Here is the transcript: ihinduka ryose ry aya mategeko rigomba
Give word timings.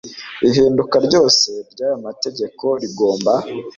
ihinduka 0.47 0.95
ryose 1.05 1.49
ry 1.71 1.79
aya 1.85 1.97
mategeko 2.05 2.65
rigomba 2.81 3.33